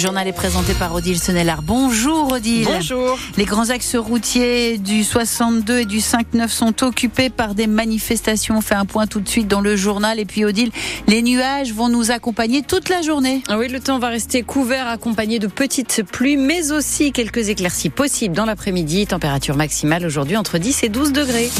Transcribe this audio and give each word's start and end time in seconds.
journal 0.00 0.26
est 0.26 0.32
présenté 0.32 0.72
par 0.72 0.94
Odile 0.94 1.18
Senelard. 1.18 1.62
Bonjour 1.62 2.32
Odile. 2.32 2.64
Bonjour. 2.64 3.18
Les 3.36 3.44
grands 3.44 3.68
axes 3.68 3.96
routiers 3.96 4.78
du 4.78 5.04
62 5.04 5.80
et 5.80 5.84
du 5.84 5.98
5-9 5.98 6.48
sont 6.48 6.82
occupés 6.82 7.28
par 7.28 7.54
des 7.54 7.66
manifestations. 7.66 8.56
On 8.56 8.60
fait 8.62 8.74
un 8.74 8.86
point 8.86 9.06
tout 9.06 9.20
de 9.20 9.28
suite 9.28 9.46
dans 9.46 9.60
le 9.60 9.76
journal. 9.76 10.18
Et 10.18 10.24
puis 10.24 10.46
Odile, 10.46 10.70
les 11.06 11.20
nuages 11.20 11.74
vont 11.74 11.90
nous 11.90 12.10
accompagner 12.10 12.62
toute 12.62 12.88
la 12.88 13.02
journée. 13.02 13.42
Ah 13.48 13.58
oui, 13.58 13.68
le 13.68 13.78
temps 13.78 13.98
va 13.98 14.08
rester 14.08 14.42
couvert, 14.42 14.88
accompagné 14.88 15.38
de 15.38 15.48
petites 15.48 16.02
pluies, 16.10 16.38
mais 16.38 16.72
aussi 16.72 17.12
quelques 17.12 17.50
éclaircies 17.50 17.90
possibles 17.90 18.34
dans 18.34 18.46
l'après-midi. 18.46 19.06
Température 19.06 19.56
maximale 19.56 20.06
aujourd'hui 20.06 20.38
entre 20.38 20.56
10 20.56 20.82
et 20.82 20.88
12 20.88 21.12
degrés. 21.12 21.50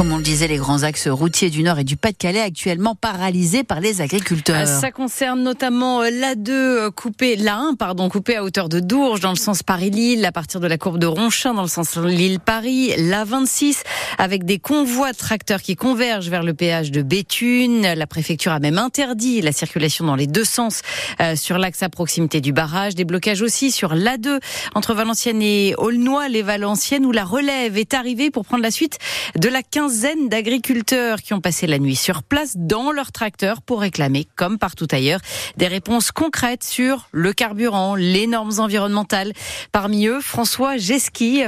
Comme 0.00 0.12
on 0.12 0.16
le 0.16 0.22
disait, 0.22 0.48
les 0.48 0.56
grands 0.56 0.82
axes 0.82 1.08
routiers 1.08 1.50
du 1.50 1.62
Nord 1.62 1.78
et 1.78 1.84
du 1.84 1.98
Pas-de-Calais 1.98 2.40
actuellement 2.40 2.94
paralysés 2.94 3.64
par 3.64 3.80
les 3.80 4.00
agriculteurs. 4.00 4.66
Ça 4.66 4.90
concerne 4.90 5.42
notamment 5.42 6.00
euh, 6.00 6.08
l'A2 6.08 6.50
euh, 6.50 6.90
coupé, 6.90 7.36
l'A1 7.36 7.76
pardon, 7.76 8.08
coupé 8.08 8.34
à 8.34 8.42
hauteur 8.42 8.70
de 8.70 8.80
Dourges 8.80 9.20
dans 9.20 9.28
le 9.28 9.36
sens 9.36 9.62
Paris-Lille, 9.62 10.24
à 10.24 10.32
partir 10.32 10.58
de 10.58 10.66
la 10.66 10.78
courbe 10.78 10.98
de 10.98 11.06
Ronchin 11.06 11.52
dans 11.52 11.60
le 11.60 11.68
sens 11.68 11.98
Lille-Paris, 11.98 12.94
l'A26 12.96 13.82
avec 14.16 14.46
des 14.46 14.58
convois 14.58 15.12
de 15.12 15.18
tracteurs 15.18 15.60
qui 15.60 15.76
convergent 15.76 16.30
vers 16.30 16.44
le 16.44 16.54
péage 16.54 16.90
de 16.90 17.02
Béthune. 17.02 17.82
La 17.82 18.06
préfecture 18.06 18.52
a 18.52 18.58
même 18.58 18.78
interdit 18.78 19.42
la 19.42 19.52
circulation 19.52 20.06
dans 20.06 20.16
les 20.16 20.26
deux 20.26 20.44
sens 20.44 20.80
euh, 21.20 21.36
sur 21.36 21.58
l'axe 21.58 21.82
à 21.82 21.90
proximité 21.90 22.40
du 22.40 22.54
barrage. 22.54 22.94
Des 22.94 23.04
blocages 23.04 23.42
aussi 23.42 23.70
sur 23.70 23.94
l'A2 23.94 24.40
entre 24.74 24.94
Valenciennes 24.94 25.42
et 25.42 25.74
Aulnois, 25.76 26.28
les 26.28 26.40
Valenciennes 26.40 27.04
où 27.04 27.12
la 27.12 27.24
relève 27.24 27.76
est 27.76 27.92
arrivée 27.92 28.30
pour 28.30 28.46
prendre 28.46 28.62
la 28.62 28.70
suite 28.70 28.96
de 29.36 29.50
la 29.50 29.62
15 29.62 29.89
quinzaine 29.90 30.28
d'agriculteurs 30.28 31.20
qui 31.20 31.34
ont 31.34 31.40
passé 31.40 31.66
la 31.66 31.80
nuit 31.80 31.96
sur 31.96 32.22
place 32.22 32.52
dans 32.54 32.92
leur 32.92 33.10
tracteur 33.10 33.60
pour 33.60 33.80
réclamer, 33.80 34.24
comme 34.36 34.56
partout 34.56 34.86
ailleurs, 34.92 35.18
des 35.56 35.66
réponses 35.66 36.12
concrètes 36.12 36.62
sur 36.62 37.08
le 37.10 37.32
carburant, 37.32 37.96
les 37.96 38.28
normes 38.28 38.60
environnementales. 38.60 39.32
Parmi 39.72 40.06
eux, 40.06 40.20
François 40.20 40.76
Geski, 40.76 41.42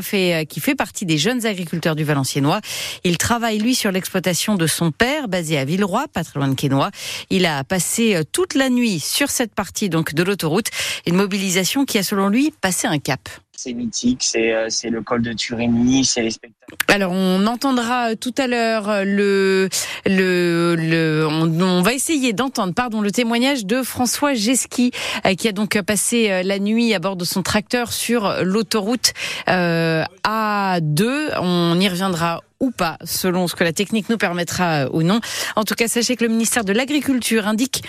qui 0.48 0.60
fait 0.60 0.74
partie 0.74 1.06
des 1.06 1.18
jeunes 1.18 1.46
agriculteurs 1.46 1.94
du 1.94 2.02
Valenciennois. 2.02 2.60
Il 3.04 3.16
travaille, 3.16 3.58
lui, 3.58 3.76
sur 3.76 3.92
l'exploitation 3.92 4.56
de 4.56 4.66
son 4.66 4.90
père, 4.90 5.28
basé 5.28 5.56
à 5.56 5.64
Villeroy, 5.64 6.08
pas 6.12 6.24
très 6.24 6.40
Quesnoy. 6.56 6.90
Il 7.30 7.46
a 7.46 7.62
passé 7.62 8.16
euh, 8.16 8.22
toute 8.24 8.54
la 8.54 8.70
nuit 8.70 8.98
sur 8.98 9.30
cette 9.30 9.54
partie 9.54 9.88
donc 9.88 10.14
de 10.14 10.22
l'autoroute. 10.24 10.66
Une 11.06 11.14
mobilisation 11.14 11.84
qui 11.84 11.96
a, 11.98 12.02
selon 12.02 12.28
lui, 12.28 12.52
passé 12.60 12.88
un 12.88 12.98
cap 12.98 13.28
c'est 13.54 13.74
mythique, 13.74 14.22
c'est 14.24 14.54
euh, 14.54 14.66
c'est 14.70 14.88
le 14.88 15.02
col 15.02 15.22
de 15.22 15.32
Turini, 15.32 16.04
c'est 16.04 16.22
les 16.22 16.30
spectacles. 16.30 16.74
Alors 16.88 17.12
on 17.12 17.46
entendra 17.46 18.16
tout 18.16 18.34
à 18.38 18.46
l'heure 18.46 19.04
le 19.04 19.68
le, 20.06 20.74
le 20.74 21.26
on, 21.28 21.82
va 21.82 21.92
essayer 21.92 22.32
d'entendre 22.32 22.72
pardon 22.72 23.02
le 23.02 23.10
témoignage 23.10 23.66
de 23.66 23.82
François 23.82 24.32
Geski 24.32 24.90
euh, 25.26 25.34
qui 25.34 25.48
a 25.48 25.52
donc 25.52 25.80
passé 25.82 26.30
euh, 26.30 26.42
la 26.42 26.58
nuit 26.58 26.94
à 26.94 26.98
bord 26.98 27.16
de 27.16 27.24
son 27.24 27.42
tracteur 27.42 27.92
sur 27.92 28.42
l'autoroute 28.42 29.12
A2. 29.46 31.38
On 31.40 31.78
y 31.78 31.88
reviendra 31.88 32.40
ou 32.58 32.70
pas, 32.70 32.96
selon 33.04 33.48
ce 33.48 33.56
que 33.56 33.64
la 33.64 33.72
technique 33.72 34.08
nous 34.08 34.18
permettra 34.18 34.88
ou 34.92 35.02
non. 35.02 35.20
En 35.56 35.64
tout 35.64 35.74
cas, 35.74 35.88
sachez 35.88 36.14
que 36.14 36.24
le 36.24 36.30
ministère 36.30 36.64
de 36.64 36.72
l'Agriculture 36.72 37.48
indique 37.48 37.82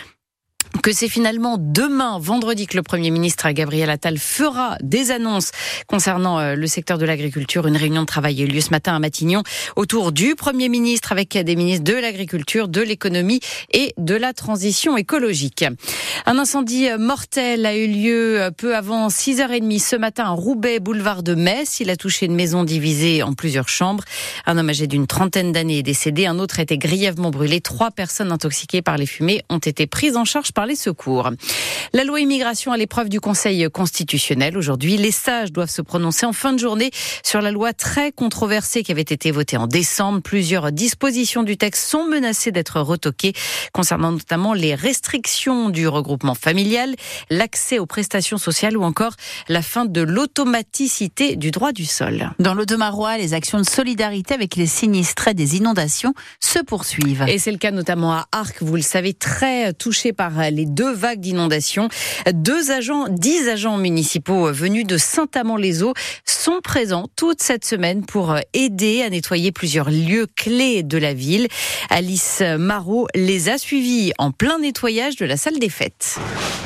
que 0.83 0.91
c'est 0.91 1.07
finalement 1.07 1.55
demain, 1.57 2.19
vendredi, 2.19 2.67
que 2.67 2.75
le 2.75 2.83
Premier 2.83 3.09
ministre 3.09 3.49
Gabriel 3.51 3.89
Attal 3.89 4.17
fera 4.17 4.77
des 4.83 5.11
annonces 5.11 5.51
concernant 5.87 6.39
euh, 6.39 6.55
le 6.55 6.67
secteur 6.67 6.97
de 6.97 7.05
l'agriculture. 7.05 7.65
Une 7.67 7.77
réunion 7.77 8.01
de 8.01 8.05
travail 8.05 8.41
a 8.41 8.43
eu 8.43 8.47
lieu 8.47 8.59
ce 8.59 8.71
matin 8.71 8.93
à 8.93 8.99
Matignon 8.99 9.43
autour 9.77 10.11
du 10.11 10.35
Premier 10.35 10.67
ministre 10.67 11.13
avec 11.13 11.37
des 11.37 11.55
ministres 11.55 11.85
de 11.85 11.93
l'agriculture, 11.93 12.67
de 12.67 12.81
l'économie 12.81 13.39
et 13.71 13.93
de 13.97 14.13
la 14.13 14.33
transition 14.33 14.97
écologique. 14.97 15.63
Un 16.25 16.37
incendie 16.37 16.89
mortel 16.99 17.65
a 17.65 17.77
eu 17.77 17.87
lieu 17.87 18.41
euh, 18.41 18.51
peu 18.51 18.75
avant 18.75 19.07
6h30 19.07 19.79
ce 19.79 19.95
matin 19.95 20.25
à 20.25 20.31
Roubaix, 20.31 20.81
boulevard 20.81 21.23
de 21.23 21.33
Metz. 21.33 21.79
Il 21.79 21.91
a 21.91 21.95
touché 21.95 22.25
une 22.25 22.35
maison 22.35 22.65
divisée 22.65 23.23
en 23.23 23.31
plusieurs 23.31 23.69
chambres. 23.69 24.03
Un 24.45 24.57
homme 24.57 24.69
âgé 24.69 24.87
d'une 24.87 25.07
trentaine 25.07 25.53
d'années 25.53 25.77
est 25.77 25.83
décédé. 25.83 26.25
Un 26.25 26.39
autre 26.39 26.59
a 26.59 26.63
été 26.63 26.77
grièvement 26.77 27.31
brûlé. 27.31 27.61
Trois 27.61 27.91
personnes 27.91 28.33
intoxiquées 28.33 28.81
par 28.81 28.97
les 28.97 29.05
fumées 29.05 29.43
ont 29.49 29.59
été 29.59 29.87
prises 29.87 30.17
en 30.17 30.25
charge 30.25 30.51
par 30.51 30.65
les 30.65 30.72
secours. 30.75 31.29
La 31.93 32.03
loi 32.03 32.19
immigration 32.19 32.71
à 32.71 32.77
l'épreuve 32.77 33.09
du 33.09 33.19
Conseil 33.19 33.67
constitutionnel. 33.71 34.57
Aujourd'hui, 34.57 34.97
les 34.97 35.11
sages 35.11 35.51
doivent 35.51 35.69
se 35.69 35.81
prononcer 35.81 36.25
en 36.25 36.33
fin 36.33 36.53
de 36.53 36.59
journée 36.59 36.89
sur 37.23 37.41
la 37.41 37.51
loi 37.51 37.73
très 37.73 38.11
controversée 38.11 38.83
qui 38.83 38.91
avait 38.91 39.01
été 39.01 39.31
votée 39.31 39.57
en 39.57 39.67
décembre. 39.67 40.21
Plusieurs 40.21 40.71
dispositions 40.71 41.43
du 41.43 41.57
texte 41.57 41.87
sont 41.87 42.05
menacées 42.05 42.51
d'être 42.51 42.79
retoquées 42.81 43.33
concernant 43.73 44.11
notamment 44.11 44.53
les 44.53 44.75
restrictions 44.75 45.69
du 45.69 45.87
regroupement 45.87 46.35
familial, 46.35 46.95
l'accès 47.29 47.79
aux 47.79 47.85
prestations 47.85 48.37
sociales 48.37 48.77
ou 48.77 48.83
encore 48.83 49.13
la 49.47 49.61
fin 49.61 49.85
de 49.85 50.01
l'automaticité 50.01 51.35
du 51.35 51.51
droit 51.51 51.71
du 51.71 51.85
sol. 51.85 52.31
Dans 52.39 52.53
l'Audomarois, 52.53 53.17
les 53.17 53.33
actions 53.33 53.59
de 53.59 53.65
solidarité 53.65 54.33
avec 54.33 54.55
les 54.55 54.65
sinistrés 54.65 55.33
des 55.33 55.57
inondations 55.57 56.13
se 56.39 56.59
poursuivent. 56.59 57.25
Et 57.27 57.37
c'est 57.37 57.51
le 57.51 57.57
cas 57.57 57.71
notamment 57.71 58.13
à 58.13 58.25
Arc, 58.31 58.61
vous 58.61 58.75
le 58.75 58.81
savez, 58.81 59.13
très 59.13 59.73
touché 59.73 60.13
par 60.13 60.31
les 60.49 60.62
deux 60.65 60.93
vagues 60.93 61.19
d'inondation. 61.19 61.89
Deux 62.31 62.71
agents, 62.71 63.07
dix 63.09 63.47
agents 63.49 63.77
municipaux 63.77 64.51
venus 64.51 64.85
de 64.85 64.97
Saint-Amand-les-Eaux 64.97 65.93
sont 66.25 66.59
présents 66.63 67.07
toute 67.15 67.41
cette 67.41 67.65
semaine 67.65 68.05
pour 68.05 68.35
aider 68.53 69.01
à 69.01 69.09
nettoyer 69.09 69.51
plusieurs 69.51 69.89
lieux 69.89 70.27
clés 70.35 70.83
de 70.83 70.97
la 70.97 71.13
ville. 71.13 71.47
Alice 71.89 72.41
Marot 72.57 73.07
les 73.15 73.49
a 73.49 73.57
suivis 73.57 74.11
en 74.17 74.31
plein 74.31 74.59
nettoyage 74.59 75.15
de 75.15 75.25
la 75.25 75.37
salle 75.37 75.59
des 75.59 75.69
fêtes. 75.69 76.17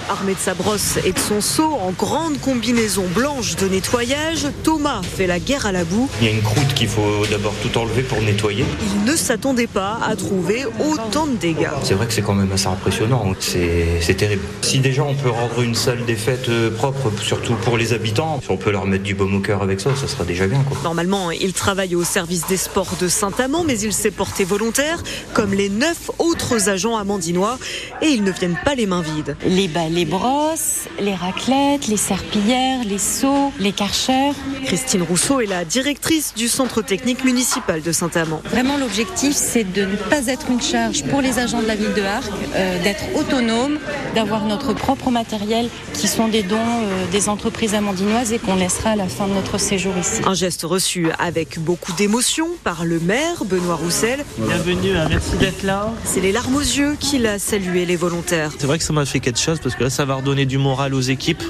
Armé 0.09 0.34
de 0.34 0.40
sa 0.40 0.53
brosse 0.53 0.97
et 1.06 1.12
de 1.12 1.19
son 1.19 1.41
seau 1.41 1.74
en 1.74 1.91
grande 1.91 2.40
combinaison 2.40 3.06
blanche 3.14 3.58
de 3.58 3.68
nettoyage, 3.68 4.47
Thomas 4.64 5.02
fait 5.03 5.28
la 5.28 5.40
guerre 5.40 5.66
à 5.66 5.74
la 5.74 5.84
boue. 5.84 6.09
Il 6.22 6.28
y 6.28 6.29
a 6.29 6.34
une 6.34 6.41
croûte 6.41 6.74
qu'il 6.74 6.88
faut 6.88 7.25
d'abord 7.29 7.53
tout 7.62 7.78
enlever 7.78 8.03
pour 8.03 8.22
nettoyer. 8.22 8.64
Il 8.81 9.03
ne 9.03 9.16
s'attendait 9.16 9.68
pas 9.68 10.00
à 10.02 10.16
trouver 10.16 10.66
autant 10.66 11.28
de 11.28 11.35
dégâts. 11.35 11.69
C'est 11.84 11.94
vrai 11.94 12.08
que 12.08 12.14
c'est 12.14 12.22
quand 12.22 12.35
même 12.35 12.52
assez 12.52 12.68
impressionnant. 12.68 13.34
C'est 13.40 13.86
c'est 14.01 14.15
terrible. 14.15 14.41
Si 14.61 14.79
déjà 14.79 15.03
on 15.03 15.15
peut 15.15 15.29
rendre 15.29 15.61
une 15.61 15.75
salle 15.75 16.05
des 16.05 16.15
fêtes 16.15 16.49
euh, 16.49 16.69
propre, 16.69 17.11
surtout 17.21 17.55
pour 17.55 17.77
les 17.77 17.93
habitants, 17.93 18.39
si 18.41 18.51
on 18.51 18.57
peut 18.57 18.71
leur 18.71 18.85
mettre 18.85 19.03
du 19.03 19.15
baume 19.15 19.35
au 19.35 19.39
cœur 19.39 19.61
avec 19.61 19.79
ça, 19.79 19.95
ça 19.95 20.07
sera 20.07 20.23
déjà 20.23 20.47
bien. 20.47 20.63
Quoi. 20.63 20.77
Normalement, 20.83 21.31
il 21.31 21.53
travaille 21.53 21.95
au 21.95 22.03
service 22.03 22.45
des 22.47 22.57
sports 22.57 22.95
de 22.99 23.07
Saint-Amand, 23.07 23.63
mais 23.63 23.79
il 23.79 23.93
s'est 23.93 24.11
porté 24.11 24.43
volontaire, 24.43 25.03
comme 25.33 25.53
les 25.53 25.69
neuf 25.69 26.11
autres 26.19 26.69
agents 26.69 26.97
amandinois, 26.97 27.57
et 28.01 28.07
ils 28.07 28.23
ne 28.23 28.31
viennent 28.31 28.59
pas 28.63 28.75
les 28.75 28.85
mains 28.85 29.01
vides. 29.01 29.35
Les 29.45 29.67
balais 29.67 29.97
les 29.97 30.05
brosses, 30.05 30.87
les 30.99 31.15
raclettes, 31.15 31.87
les 31.87 31.97
serpillères, 31.97 32.83
les 32.83 32.99
seaux, 32.99 33.51
les 33.59 33.71
karchers. 33.71 34.33
Christine 34.63 35.01
Rousseau 35.01 35.41
est 35.41 35.47
la 35.47 35.65
directrice 35.65 36.35
du 36.35 36.47
centre 36.47 36.83
technique 36.83 37.23
municipal 37.23 37.81
de 37.81 37.91
Saint-Amand. 37.91 38.43
Vraiment, 38.51 38.77
l'objectif, 38.77 39.35
c'est 39.35 39.63
de 39.63 39.85
ne 39.85 39.95
pas 39.95 40.27
être 40.27 40.51
une 40.51 40.61
charge 40.61 41.03
pour 41.05 41.21
les 41.23 41.39
agents 41.39 41.63
de 41.63 41.67
la 41.67 41.73
ville 41.73 41.95
de 41.95 42.03
Arc, 42.03 42.31
euh, 42.55 42.83
d'être 42.83 43.05
autonome 43.15 43.76
d'avoir 44.15 44.45
notre 44.45 44.73
propre 44.73 45.09
matériel 45.11 45.69
qui 45.93 46.07
sont 46.07 46.27
des 46.27 46.43
dons 46.43 46.57
euh, 46.57 47.05
des 47.11 47.29
entreprises 47.29 47.73
amandinoises 47.75 48.33
et 48.33 48.39
qu'on 48.39 48.55
laissera 48.55 48.91
à 48.91 48.95
la 48.95 49.07
fin 49.07 49.27
de 49.27 49.33
notre 49.33 49.57
séjour 49.57 49.93
ici. 49.97 50.21
Un 50.25 50.33
geste 50.33 50.63
reçu 50.63 51.07
avec 51.19 51.59
beaucoup 51.59 51.93
d'émotion 51.93 52.47
par 52.63 52.85
le 52.85 52.99
maire 52.99 53.45
Benoît 53.45 53.75
Roussel. 53.75 54.23
Bienvenue, 54.37 54.95
hein, 54.97 55.07
merci 55.09 55.37
d'être 55.37 55.63
là. 55.63 55.91
C'est 56.03 56.21
les 56.21 56.31
larmes 56.31 56.55
aux 56.55 56.59
yeux 56.59 56.95
qu'il 56.99 57.25
a 57.27 57.39
salué 57.39 57.85
les 57.85 57.95
volontaires. 57.95 58.51
C'est 58.57 58.67
vrai 58.67 58.77
que 58.77 58.83
ça 58.83 58.93
m'a 58.93 59.05
fait 59.05 59.19
quelque 59.19 59.39
chose 59.39 59.59
parce 59.61 59.75
que 59.75 59.83
là 59.83 59.89
ça 59.89 60.05
va 60.05 60.16
redonner 60.16 60.45
du 60.45 60.57
moral 60.57 60.93
aux 60.93 61.01
équipes 61.01 61.43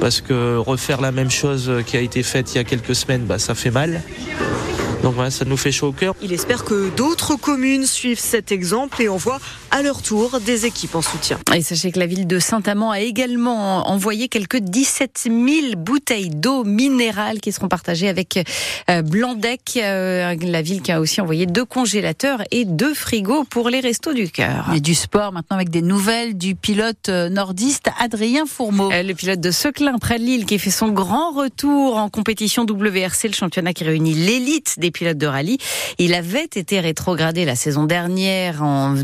parce 0.00 0.20
que 0.20 0.56
refaire 0.56 1.00
la 1.00 1.12
même 1.12 1.30
chose 1.30 1.70
qui 1.86 1.96
a 1.96 2.00
été 2.00 2.22
faite 2.22 2.54
il 2.54 2.58
y 2.58 2.60
a 2.60 2.64
quelques 2.64 2.94
semaines, 2.94 3.24
bah, 3.24 3.38
ça 3.38 3.54
fait 3.54 3.70
mal. 3.70 4.02
Donc 5.02 5.14
voilà, 5.14 5.30
ça 5.30 5.44
nous 5.44 5.56
fait 5.56 5.72
chaud 5.72 5.88
au 5.88 5.92
cœur. 5.92 6.14
Il 6.22 6.32
espère 6.32 6.64
que 6.64 6.90
d'autres 6.90 7.36
communes 7.36 7.86
suivent 7.86 8.18
cet 8.18 8.50
exemple 8.50 9.00
et 9.00 9.08
envoient 9.08 9.40
à 9.70 9.82
leur 9.82 10.02
tour 10.02 10.40
des 10.40 10.66
équipes 10.66 10.94
en 10.94 11.02
soutien. 11.02 11.38
Et 11.54 11.62
sachez 11.62 11.92
que 11.92 11.98
la 11.98 12.06
ville 12.06 12.26
de 12.26 12.38
Saint-Amand 12.38 12.90
a 12.90 13.00
également 13.00 13.88
envoyé 13.88 14.28
quelques 14.28 14.58
17 14.58 15.28
000 15.30 15.76
bouteilles 15.76 16.30
d'eau 16.30 16.64
minérale 16.64 17.40
qui 17.40 17.52
seront 17.52 17.68
partagées 17.68 18.08
avec 18.08 18.38
euh, 18.90 19.02
Blandec, 19.02 19.60
euh, 19.76 20.34
la 20.40 20.62
ville 20.62 20.82
qui 20.82 20.92
a 20.92 21.00
aussi 21.00 21.20
envoyé 21.20 21.46
deux 21.46 21.64
congélateurs 21.64 22.42
et 22.50 22.64
deux 22.64 22.94
frigos 22.94 23.44
pour 23.44 23.68
les 23.68 23.80
restos 23.80 24.12
du 24.12 24.30
cœur. 24.30 24.70
Et 24.74 24.80
du 24.80 24.94
sport 24.94 25.32
maintenant 25.32 25.56
avec 25.56 25.70
des 25.70 25.82
nouvelles 25.82 26.36
du 26.36 26.54
pilote 26.54 27.08
euh, 27.08 27.28
nordiste 27.28 27.88
Adrien 27.98 28.46
Fourmeau. 28.46 28.90
Le 28.90 29.12
pilote 29.12 29.40
de 29.40 29.50
Seclin 29.50 29.98
près 29.98 30.18
de 30.18 30.24
Lille 30.24 30.46
qui 30.46 30.58
fait 30.58 30.70
son 30.70 30.88
grand 30.88 31.32
retour 31.32 31.96
en 31.96 32.08
compétition 32.08 32.64
WRC, 32.64 33.28
le 33.28 33.34
championnat 33.34 33.72
qui 33.72 33.84
réunit 33.84 34.14
l'élite 34.14 34.76
des 34.78 34.90
pilotes 34.90 35.18
de 35.18 35.26
rallye. 35.26 35.58
Il 35.98 36.14
avait 36.14 36.44
été 36.44 36.80
rétrogradé 36.80 37.44
la 37.44 37.56
saison 37.56 37.84
dernière 37.84 38.62
en 38.62 38.94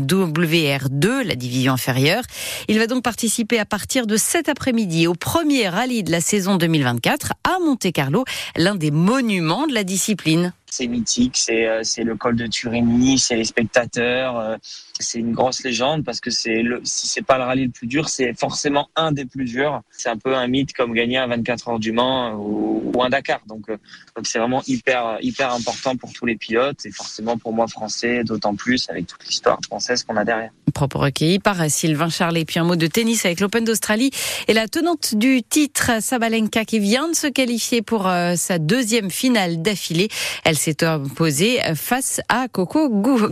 WR2, 0.55 1.23
la 1.23 1.35
division 1.35 1.73
inférieure. 1.73 2.23
Il 2.67 2.79
va 2.79 2.87
donc 2.87 3.03
participer 3.03 3.59
à 3.59 3.65
partir 3.65 4.07
de 4.07 4.15
cet 4.15 4.47
après-midi 4.47 5.07
au 5.07 5.13
premier 5.13 5.67
rallye 5.67 6.03
de 6.03 6.11
la 6.11 6.21
saison 6.21 6.55
2024 6.55 7.33
à 7.43 7.59
Monte-Carlo, 7.59 8.23
l'un 8.55 8.75
des 8.75 8.91
monuments 8.91 9.67
de 9.67 9.73
la 9.73 9.83
discipline 9.83 10.53
c'est 10.75 10.87
mythique, 10.87 11.37
c'est 11.37 11.67
euh, 11.67 11.81
c'est 11.83 12.03
le 12.03 12.15
col 12.15 12.35
de 12.35 12.47
Turini, 12.47 13.17
c'est 13.17 13.37
les 13.37 13.45
spectateurs, 13.45 14.37
euh, 14.37 14.57
c'est 14.99 15.19
une 15.19 15.31
grosse 15.31 15.63
légende 15.63 16.03
parce 16.03 16.19
que 16.19 16.29
c'est 16.29 16.61
le 16.61 16.81
si 16.83 17.07
c'est 17.07 17.21
pas 17.21 17.37
le 17.37 17.45
rallye 17.45 17.65
le 17.65 17.71
plus 17.71 17.87
dur, 17.87 18.09
c'est 18.09 18.33
forcément 18.37 18.89
un 18.95 19.13
des 19.13 19.25
plus 19.25 19.45
durs. 19.45 19.81
C'est 19.91 20.09
un 20.09 20.17
peu 20.17 20.35
un 20.35 20.47
mythe 20.47 20.73
comme 20.73 20.93
gagner 20.93 21.17
un 21.17 21.27
24 21.27 21.69
heures 21.69 21.79
du 21.79 21.93
Mans 21.93 22.33
ou, 22.33 22.91
ou 22.93 23.03
un 23.03 23.09
Dakar. 23.09 23.39
Donc 23.47 23.69
euh, 23.69 23.77
donc 24.15 24.27
c'est 24.27 24.39
vraiment 24.39 24.61
hyper 24.67 25.17
hyper 25.21 25.53
important 25.53 25.95
pour 25.95 26.11
tous 26.11 26.25
les 26.25 26.35
pilotes 26.35 26.85
et 26.85 26.91
forcément 26.91 27.37
pour 27.37 27.53
moi 27.53 27.67
français, 27.67 28.23
d'autant 28.23 28.55
plus 28.55 28.89
avec 28.89 29.07
toute 29.07 29.25
l'histoire 29.25 29.59
française 29.65 30.03
qu'on 30.03 30.17
a 30.17 30.25
derrière. 30.25 30.51
Propre 30.73 30.97
recueilli 30.97 31.39
par 31.39 31.69
Sylvain 31.69 32.09
Charlet. 32.09 32.41
Et 32.41 32.45
puis 32.45 32.59
un 32.59 32.65
mot 32.65 32.75
de 32.75 32.87
tennis 32.87 33.25
avec 33.25 33.39
l'Open 33.39 33.63
d'Australie 33.63 34.11
et 34.49 34.53
la 34.53 34.67
tenante 34.67 35.15
du 35.15 35.41
titre 35.41 36.01
Sabalenka 36.01 36.65
qui 36.65 36.79
vient 36.79 37.07
de 37.07 37.15
se 37.15 37.27
qualifier 37.27 37.81
pour 37.81 38.07
euh, 38.07 38.35
sa 38.35 38.59
deuxième 38.59 39.09
finale 39.09 39.61
d'affilée. 39.61 40.09
Elle 40.43 40.57
s'est 40.65 40.83
imposée 40.83 41.59
face 41.75 42.21
à 42.27 42.47
Coco 42.47 42.89
Gauff. 42.89 43.29